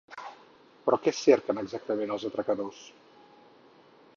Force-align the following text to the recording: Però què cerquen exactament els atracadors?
Però 0.85 0.97
què 1.03 1.13
cerquen 1.17 1.61
exactament 1.63 2.15
els 2.15 2.25
atracadors? 2.31 2.81